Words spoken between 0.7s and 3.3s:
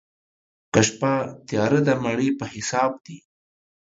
که شپه تياره ده، مڼې په حساب دي.